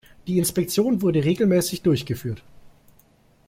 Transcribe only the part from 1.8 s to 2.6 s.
durchgeführt.